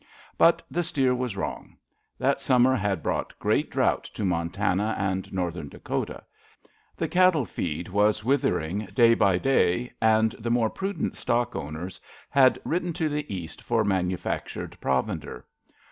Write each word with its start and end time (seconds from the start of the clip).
But 0.35 0.63
the 0.71 0.81
steer 0.81 1.13
was 1.13 1.37
wrong. 1.37 1.77
That 2.17 2.41
summer 2.41 2.75
had 2.75 3.03
brought 3.03 3.37
great 3.37 3.69
drought 3.69 4.03
to 4.15 4.25
Montana 4.25 4.95
and 4.97 5.31
Northern 5.31 5.69
Dakota. 5.69 6.23
The 6.97 7.07
cattle 7.07 7.45
feed 7.45 7.87
was 7.87 8.23
withering 8.25 8.87
day 8.95 9.13
by 9.13 9.37
day, 9.37 9.91
and 10.01 10.31
the 10.39 10.49
more 10.49 10.71
prudent 10.71 11.15
stock 11.15 11.55
owners 11.55 12.01
had 12.31 12.59
written 12.65 12.93
to 12.93 13.09
the 13.09 13.31
East 13.31 13.61
for 13.61 13.83
manufactured 13.83 14.75
provender. 14.81 15.45